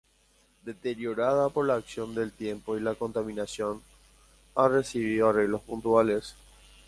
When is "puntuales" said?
5.61-6.33